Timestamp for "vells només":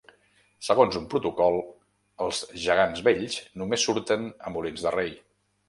3.09-3.87